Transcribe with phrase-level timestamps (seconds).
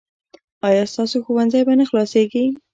[0.67, 2.45] ایا ستاسو ښوونځی به نه خلاصیږي؟